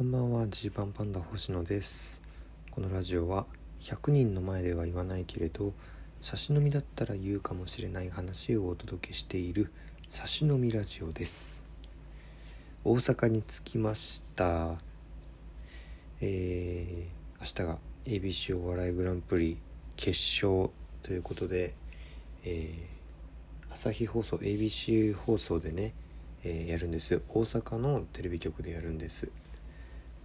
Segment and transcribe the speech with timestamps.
[0.00, 2.22] こんばんはジーパンパンダ星野です。
[2.70, 3.44] このラジオは
[3.82, 5.74] 100人の前では言わないけれど
[6.22, 9.70] 差し飲みだったら言うかもしれない話をお届けしている
[10.08, 11.62] 差し飲みラジオです。
[12.82, 14.78] 大阪に着きました。
[16.22, 19.58] えー、明日が ABC お笑いグランプリ
[19.96, 20.70] 決勝
[21.02, 21.74] ということで、
[22.46, 25.92] えー、朝日放送 ABC 放送でね、
[26.42, 27.20] えー、やるんです。
[27.28, 29.28] 大阪のテレビ局でやるんです。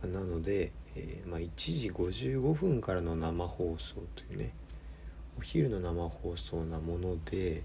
[0.04, 4.54] なので、えー、まあ、1時55分からの生放送というね
[5.38, 7.64] お昼の生放送なもので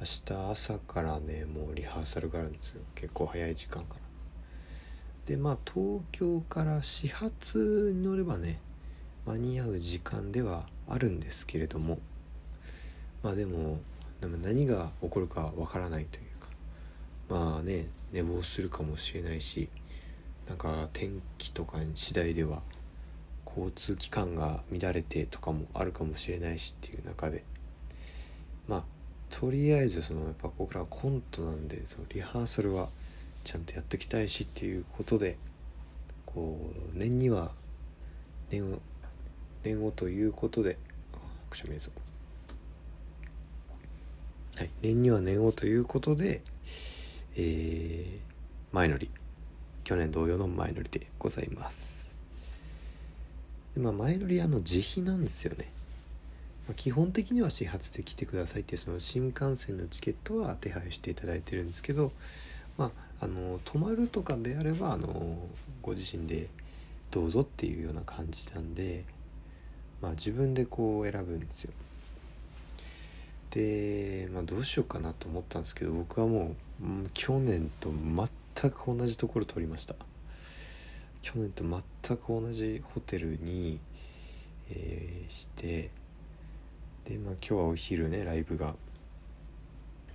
[0.00, 0.06] 明
[0.36, 2.82] 日朝からねもうリハーサルがあるんですよ。
[2.94, 4.00] 結構早い時間から。
[5.26, 8.60] でまあ東京から始発に乗ればね
[9.26, 11.98] 間に合う時間ではあるんですけれども
[13.22, 13.78] まあでも
[14.20, 16.48] でも何が起こるかわからないというか
[17.28, 19.68] まあね寝坊するかもしれないし
[20.48, 22.62] なんか天気とか次第では
[23.46, 27.44] 交通機関が乱れてとかもあるかもしれないしっていう中で
[28.68, 28.82] まあ
[29.30, 32.88] とりあえずそのやっぱ僕らはコントなんでそのリハーサルは
[33.44, 35.36] ちゃんとやっておきたいしっていうことで
[36.24, 36.58] こ
[36.94, 37.50] う念には
[38.50, 38.78] 念を
[39.64, 40.78] 念をということで
[41.50, 41.90] くしゃみぞ
[44.56, 46.42] はい念には念をということで
[47.38, 49.10] えー、前乗り。
[49.86, 52.10] 去年同様の前乗りでございます。
[53.76, 55.70] で、まあ、前乗りあの自費なんですよね、
[56.66, 62.10] まあ、基本的には始発で来てくださいってその新幹線のチケットは手配していただいてるんですけど
[62.76, 62.86] ま
[63.20, 65.38] ああの泊まるとかであればあの
[65.82, 66.48] ご自身で
[67.12, 69.04] どうぞっていうような感じなんで
[70.02, 71.72] まあ自分でこう選ぶんですよ。
[73.52, 79.94] で、まあ、どうしようかなと思ったんですけど僕はもう、去年と全全く同じところ取りました。
[81.20, 83.78] 去年と全く同じホテルに、
[84.70, 85.90] えー、して
[87.04, 88.74] でまあ今日はお昼ねライブが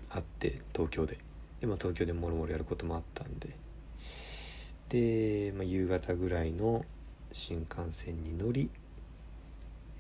[0.10, 1.20] あって東京で。
[1.60, 3.50] で、まあ、東京でもろもろやることもあったんで。
[4.90, 6.84] で、まあ、夕方ぐらいの
[7.32, 8.70] 新幹線に乗り、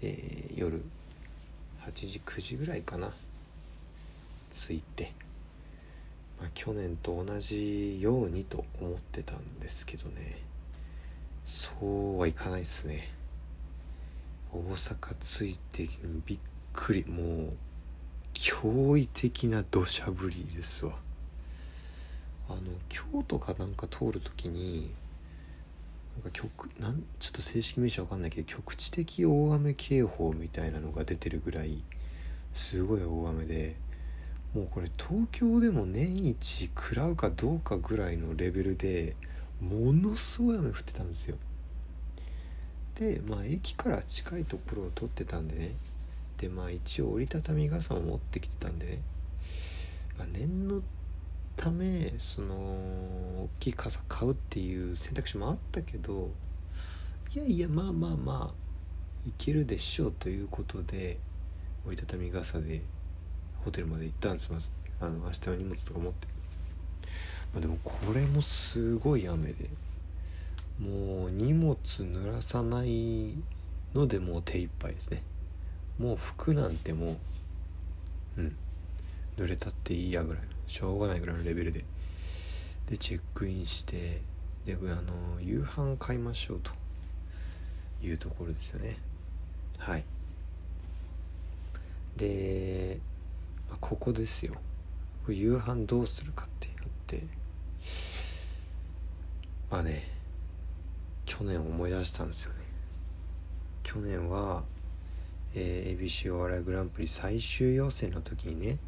[0.01, 0.83] えー、夜
[1.85, 3.11] 8時9時ぐらいかな
[4.51, 5.13] 着いて。
[6.41, 10.39] まあ、去年と同じようにと思ってたんですけどね。
[11.45, 13.11] そうはいかないですね。
[14.51, 15.87] 大阪着いて
[16.25, 16.39] びっ
[16.73, 17.05] くり。
[17.07, 17.53] もう
[18.33, 20.93] 驚異的な土砂降りですわ。
[22.49, 24.91] あの京都かなんか通る時に
[26.15, 31.83] なんか局なんちょっと正式名称わかんないけど局地的大雨警報みたいなのが出てるぐらい
[32.53, 33.75] すごい大雨で
[34.53, 39.15] もうこれ東京でも年一食らうかどうかぐらいのレベルで
[39.61, 41.37] ものすごい雨降ってたんですよ。
[42.95, 45.71] でまあ駅から近いところを撮ってたんでね。
[46.37, 48.99] でまあ一応折りたたみ傘も持ってきてたんでね、
[50.17, 50.81] まあ、念の
[51.55, 56.31] ためその大きい傘買うっていう選択肢もあったけど
[57.35, 61.19] いやいやまあまあまあいけるでしょうということで
[61.85, 62.81] 折りたたみ傘で
[63.63, 64.51] ホテルまで行ったんです。
[64.51, 66.27] まずあの明日の荷物とか持って、
[67.53, 69.69] まあ、でもこれもすごい雨で。
[70.79, 73.35] もう荷物濡らさない
[73.93, 75.21] のでもう手一杯ですね。
[75.99, 77.17] もう服なんても
[78.37, 78.55] ううん。
[79.37, 81.83] 濡れたっていいやぐらいのしょうがないぐらいのレベルで。
[82.89, 84.21] でチェックインして
[84.65, 86.71] であの夕飯買いましょうと。
[88.03, 88.97] いうところですよね。
[89.77, 90.03] はい。
[92.17, 92.99] で
[93.79, 94.53] ここですよ。
[95.27, 97.23] 夕飯どうするかってなって
[99.69, 100.09] まあね
[101.25, 102.59] 去年思い出したんですよね。
[103.83, 104.63] 去年は、
[105.53, 108.79] えー、ABC お笑いグランプリ最終予選の時にね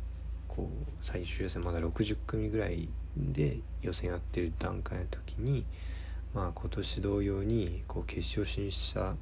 [0.48, 5.66] こう最終予選まだ60組ぐらいで予選やってる段階の時に
[6.34, 9.16] まあ今年同様にこう決勝進出者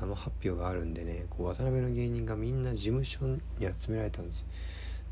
[0.00, 4.50] 生発表があるんでねこう渡辺の芸人がみんな事務所に集められたんですで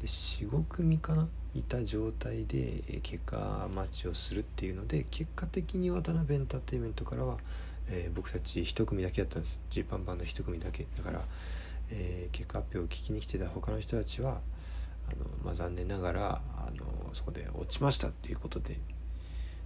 [0.02, 7.38] 45組かないた状態で結果待ちをするっていうので結果的に渡辺エンターテインメントからは、
[7.90, 9.58] えー、僕たち1組だけだったんです。
[9.70, 10.86] ジーパンパンの1組だけ。
[10.96, 11.22] だから、
[11.90, 14.40] えー、結果発表を聞きに来てた他の人たちは
[15.08, 18.78] あの、まあ、残念ながらあのそこで落ちましたっていうことで。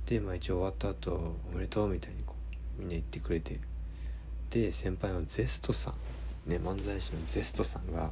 [0.07, 2.35] で、まあ、一応終わった後おめでとうみたいにこ
[2.79, 3.61] うみんな言ってくれて。
[4.51, 5.95] で先輩のゼストさ
[6.47, 8.11] んね漫才師のゼストさんが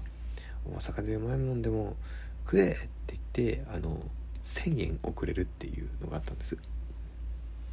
[0.67, 1.97] 大阪でうまいもんでも
[2.45, 2.75] 食えっ
[3.07, 4.01] て言ってあの
[4.45, 6.57] 1,000円送れるっていうのがあったんです。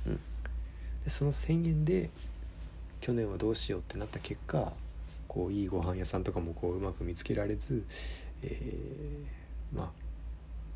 [0.05, 0.19] うん、
[1.03, 2.09] でその1,000円で
[3.01, 4.71] 去年はどうしようってなった結果
[5.27, 7.85] こういいご飯屋さんとかもこううまく見つけられず、
[8.43, 9.91] えー、まあ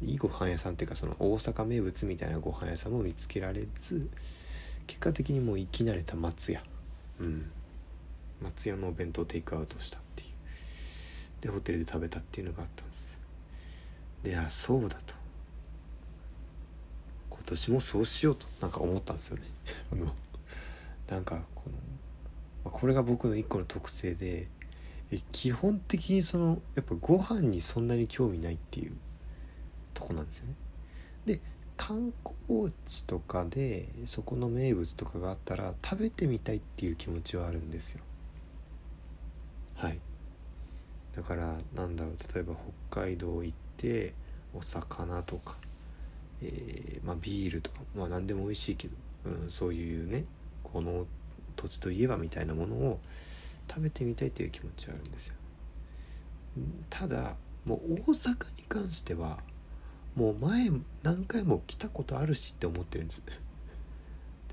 [0.03, 4.09] いいご飯屋さんっていうかその大阪名物みたいなご飯屋さんも見つけられず
[4.87, 6.63] 結果的にもう生き慣れた松屋。
[7.19, 7.51] うん。
[8.41, 9.99] 松屋のお弁当テイクアウトした。
[11.41, 13.19] でホテルで食べたっていうのがあったんです。
[14.23, 15.13] であそうだと。
[17.29, 18.45] 今年もそうしようと。
[18.61, 19.43] なんか思ったんですよね。
[19.91, 20.13] あの
[21.09, 21.79] なんかこの、ま
[22.65, 24.47] あ、これが僕の一個の特性で
[25.31, 28.93] 基本的にそのやっぱご飯にそんなに興味ないっていう
[29.93, 30.53] とこなんですよね。
[31.25, 31.39] で
[31.75, 38.03] 観光地とかでそこの名物とかがあったら食べてみたいっていう気持ちはあるんですよ。
[39.73, 39.99] はい。
[41.15, 42.55] だからなんだろう例えば
[42.89, 44.13] 北海道行って
[44.53, 45.57] お魚とか、
[46.41, 50.25] えー、まあ、ビールとかまあ何でも美味しいけど、うん、そういうね
[50.63, 51.05] この
[51.55, 52.99] 土地といえばみたいなものを
[53.69, 55.35] 食べてみたいという気持ちはあるんですよ。
[56.89, 57.35] ただ
[57.65, 59.39] もう大阪に関しては
[60.15, 60.69] もう前
[61.03, 63.21] 何回も来たことあるしって思ってるんです。
[63.21, 63.33] で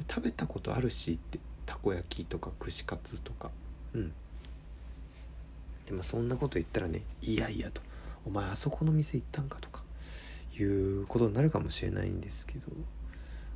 [0.08, 3.50] 食べたことあるしってたこ焼きとか串カツとか
[3.94, 4.12] うん。
[5.88, 7.80] でもそんなこと言ったらねいやいやと。
[8.26, 9.82] お前あそこの店行ったんかとか
[10.54, 12.66] いうことになるかもしれないんですけど、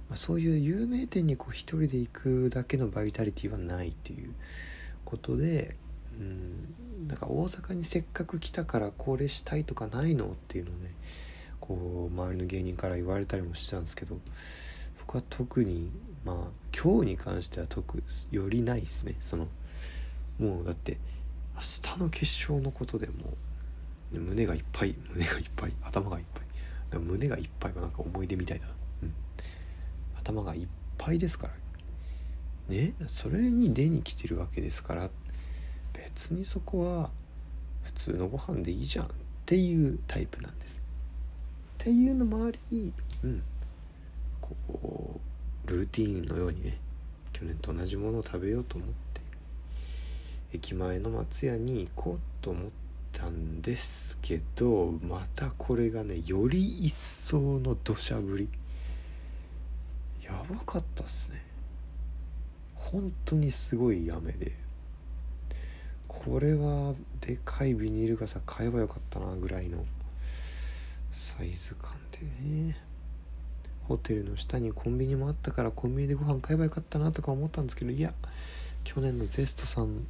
[0.08, 4.32] まあ、そういう有名店にこう一人で行くだけのバイタリティはないっていう
[5.05, 5.76] ことで
[6.19, 10.94] うんなんか大阪にせっかく来たからこれしたいとかないのっていうのをね
[11.61, 14.19] こう周りの芸人から言われたりもしてたんですけど
[15.00, 15.90] 僕は特に
[16.25, 16.37] まあ
[16.75, 19.17] 今日に関しては特よりないですね。
[19.20, 19.49] その
[20.38, 20.99] もうだって
[21.62, 23.12] 明日の決勝のことでも
[24.10, 26.98] 胸がいっぱい胸がいっぱい頭がいっぱい。
[26.98, 28.66] 胸がいっぱいはなんか思い出みたいな、
[29.04, 29.14] うん、
[30.18, 30.66] 頭がいっ
[30.98, 31.54] ぱいですから。
[32.68, 35.10] ねそれに出に来てるわけですから
[35.92, 37.10] 別にそこは
[37.82, 39.08] 普通のご飯でいいじゃんっ
[39.46, 40.80] ていうタイプなんです。
[40.80, 42.92] っていうのもあり
[43.22, 43.42] うん。
[44.40, 45.20] こ
[45.64, 46.78] うルーティーンのようにね
[47.32, 49.01] 去年と同じものを食べようと思って
[50.52, 52.70] 駅前の松屋に行こうと思っ
[53.12, 58.49] たんですけどまたこれがねより一層の土砂降り。
[60.22, 61.43] やばかったっすね。
[62.75, 64.52] 本当にすごい雨で。
[66.06, 69.84] これはでかいビニール傘買えばよかったなぐらいの
[71.10, 72.76] サイズ感でね。
[73.88, 78.12] ホテルの下にコンビニもあったからコンビニでご飯買えばよかったなとか思ったんですけどいや
[78.84, 80.06] 去年のゼストさん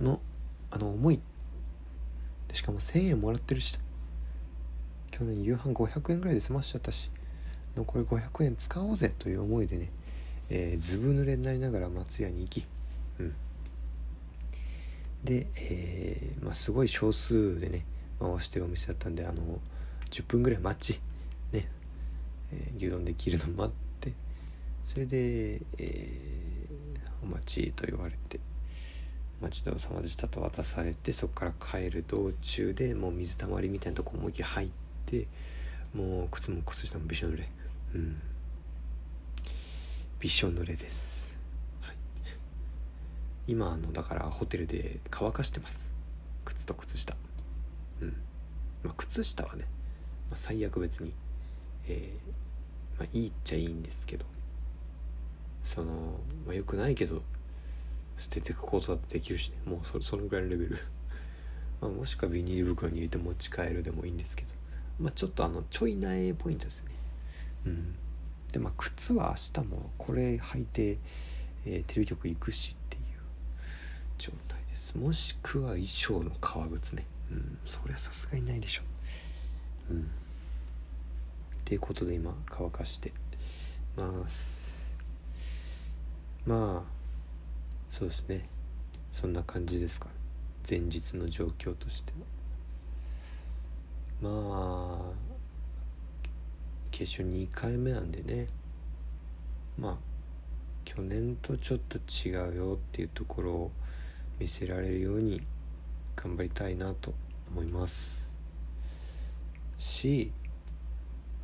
[0.00, 0.20] の
[0.70, 1.20] あの思い。
[2.48, 3.78] でしかも1000円もらってるし。
[5.10, 7.10] 去年夕飯500円ぐらいで済ましちゃったし。
[7.76, 9.90] 残り500円使おうぜという思いでね、
[10.48, 12.64] えー、ずぶ濡れになりながら松屋に行き、
[13.18, 13.34] うん、
[15.24, 17.84] で、えー、まあ、すごい少数でね
[18.20, 19.42] 回してるお店だったんであの
[20.10, 21.00] 10分ぐらい待ち。
[21.52, 21.68] ね、
[22.52, 24.12] えー、牛丼できるの待って。
[24.84, 26.08] それで、え
[27.22, 28.38] お待ちと言われて。
[29.44, 34.68] 待ちどおさまでしたと渡されてそこから帰る道中でもう水たまりみたいなとこ思いっきり入っ
[35.04, 35.26] て
[35.94, 37.48] もう靴も靴下もびしょ濡れ。
[37.94, 38.20] うん。
[40.18, 41.30] びしょ濡れです、
[41.82, 41.96] はい、
[43.46, 45.92] 今あのだからホテルで乾かしてます。
[46.46, 47.14] 靴と靴下。
[48.00, 48.08] うん。
[48.82, 49.66] まあ靴下はね、
[50.30, 51.12] まあ、最悪別に
[51.86, 54.24] えー、まあいいっちゃいいんですけど。
[55.64, 57.22] その、まあ、よくないけど
[58.16, 59.56] 捨てていくことだってできるしね。
[59.66, 60.78] もうそそのぐらいのレベル。
[61.80, 64.48] まあもしくはビニール袋に入れて持ち帰るでもいいんですけど。
[65.00, 66.90] まあちょっとあのちょい苗ポイントですね。
[67.66, 67.94] うん。
[68.52, 70.98] でまあ靴は明日もこれ履いて、
[71.66, 73.02] えー、テレビ局行くしっていう
[74.18, 74.96] 状態です。
[74.96, 77.06] もしくは衣装の革靴ね。
[77.30, 77.58] うん。
[77.64, 78.82] そりゃさすがにないでしょ。
[79.90, 80.00] うん。
[80.00, 80.04] っ
[81.64, 83.12] ていうことで今乾かして
[83.96, 84.86] ます。
[86.46, 86.93] まあ
[87.94, 88.48] そうですね。
[89.12, 90.08] そんな感じですか
[90.68, 92.12] 前日の状況として。
[94.20, 95.12] はまあ
[96.90, 98.48] 決勝2回目なんでね。
[99.78, 99.96] まあ
[100.84, 103.70] 去年とちょっと違うよっていうところを
[104.40, 105.40] 見せられるように
[106.16, 107.14] 頑張りたいなと
[107.52, 108.28] 思います。
[109.78, 110.32] し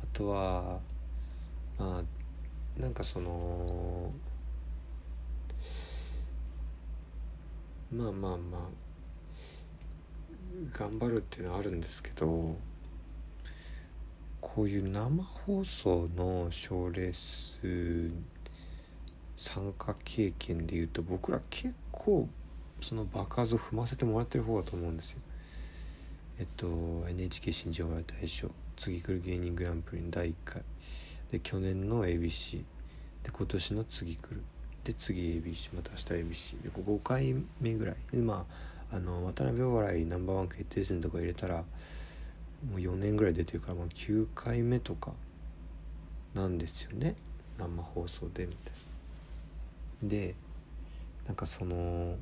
[0.03, 0.81] あとは
[1.79, 4.11] まあなんかその
[7.91, 8.61] まあまあまあ
[10.71, 12.55] 頑張るっていうのはあるんですけど
[14.39, 18.11] こういう生放送の賞レース
[19.35, 22.29] 参加経験でいうと僕ら結構
[22.81, 25.19] その爆発を踏ませてもらってる方だと思うんですよ。
[26.39, 30.63] えっと NHK 新人お笑い大賞次来る芸人グランプリの第1回
[31.31, 32.63] で去年の ABC
[33.23, 34.41] で今年の次来る
[34.83, 37.95] で次 ABC また明日 ABC で5回目ぐらい。
[38.11, 38.45] でま
[38.91, 41.63] ああの渡辺お笑いナンバーワン決定戦とか入れたらも
[42.75, 45.13] う4年ぐらい出てるから、まあ、9回目とか
[46.33, 47.15] なんですよね。
[47.57, 48.73] 生放送でみたい
[50.03, 50.09] な。
[50.09, 50.35] で
[51.25, 52.17] なんかその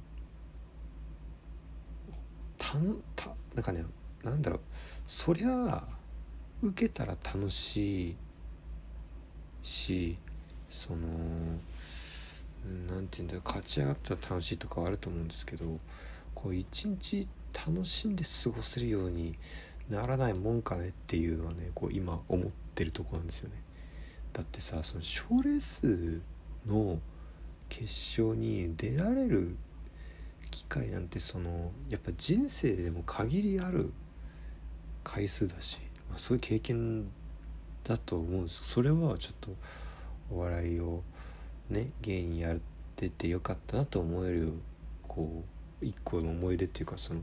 [2.58, 3.84] たんたなんかね
[4.24, 4.60] なんだろう。
[5.08, 5.84] そりゃ
[6.62, 8.16] 受けたら楽しい
[9.64, 10.18] し
[10.70, 11.00] その
[12.66, 15.80] なんて言うんだろう勝ち上がったら楽しいとかはあると思うんですけど
[16.36, 19.36] こう一日楽しんで過ごせるように
[19.90, 23.56] ならないもんかねっていうのはねこう今思ってるとこなんですよね。
[24.34, 26.22] だってさその賞レース
[26.68, 27.00] の
[27.68, 29.56] 決勝に出られる
[30.52, 33.92] 機会なんてそのやっぱ人生でも限りある
[35.04, 37.10] 回数だし、まあ、そういう経験
[37.84, 39.56] だと思うんですそれはちょっと
[40.32, 41.04] お笑いを
[41.70, 42.58] ね芸人やっ
[42.96, 44.54] ててよかったなと思える
[45.08, 45.44] こ
[45.82, 47.22] う一個の思い出っていうかその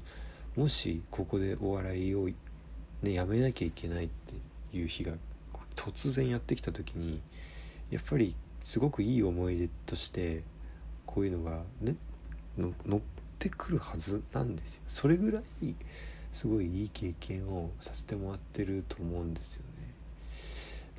[0.56, 2.28] もしここでお笑いを
[3.02, 5.12] ねやめなきゃいけないっていう日が
[5.74, 7.20] 突然やってきた時に
[7.90, 8.34] やっぱり
[8.64, 10.42] すごくいい思い出として
[11.04, 11.94] こういうのがね
[12.58, 13.00] 乗っ
[13.38, 14.82] てくるはずなんですよ。
[14.86, 15.42] それぐらい
[16.32, 19.75] すごいいい経験をさせてもらってると思うんですよね。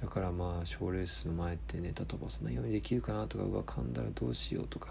[0.01, 4.89] だからまあ賞レースの前ってネタ飛ばさないようにできるかなとかうわ噛んだらどうしようとか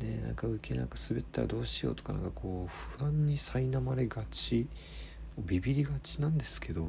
[0.00, 4.66] ねなんか受けなんか滑ったらどうしようとかなんかこう不安に苛まれがち
[5.38, 6.86] ビビりがちなんですけど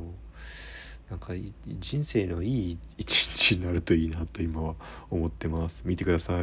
[1.10, 1.34] なんか
[1.67, 4.75] 人生のいい一日になるといいなと今は
[5.10, 5.84] 思ってます。
[5.86, 6.36] 見てください。